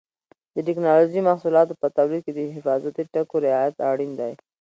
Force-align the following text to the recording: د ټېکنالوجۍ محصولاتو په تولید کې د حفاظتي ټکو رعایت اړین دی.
د 0.55 0.57
ټېکنالوجۍ 0.67 1.19
محصولاتو 1.27 1.79
په 1.81 1.87
تولید 1.97 2.21
کې 2.25 2.31
د 2.35 2.39
حفاظتي 2.55 3.03
ټکو 3.13 3.35
رعایت 3.45 3.75
اړین 3.91 4.11
دی. 4.19 4.33